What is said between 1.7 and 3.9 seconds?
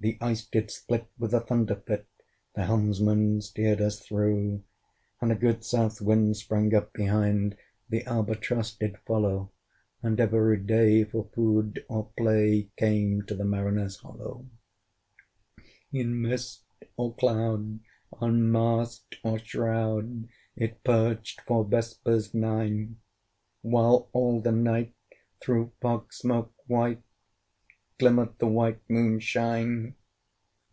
fit; The helmsman steered